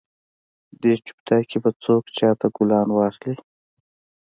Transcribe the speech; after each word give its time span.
دې 0.81 0.93
چوپیتا 1.05 1.37
کې 1.49 1.57
به 1.63 1.69
څوک 1.83 2.03
چاته 2.17 2.47
ګلان 2.55 2.87
واخلي؟ 2.93 3.35